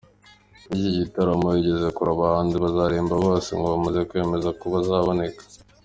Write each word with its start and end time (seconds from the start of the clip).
yiki 0.77 0.91
gitaramo 0.99 1.47
igeze 1.59 1.87
kure, 1.95 2.09
abahanzi 2.13 2.55
bazaririmba 2.63 3.15
bose 3.25 3.49
ngo 3.57 3.67
bamaze 3.73 3.99
kwemeza 4.09 4.49
ko 4.59 4.65
bazaboneka. 4.73 5.41